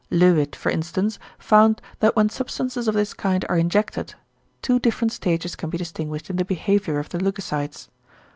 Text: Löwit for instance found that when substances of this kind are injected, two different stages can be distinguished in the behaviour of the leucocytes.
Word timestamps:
Löwit 0.11 0.55
for 0.55 0.71
instance 0.71 1.19
found 1.37 1.79
that 1.99 2.15
when 2.15 2.27
substances 2.27 2.87
of 2.87 2.95
this 2.95 3.13
kind 3.13 3.45
are 3.49 3.57
injected, 3.59 4.15
two 4.63 4.79
different 4.79 5.11
stages 5.11 5.55
can 5.55 5.69
be 5.69 5.77
distinguished 5.77 6.31
in 6.31 6.37
the 6.37 6.43
behaviour 6.43 6.97
of 6.97 7.09
the 7.09 7.19
leucocytes. 7.19 7.87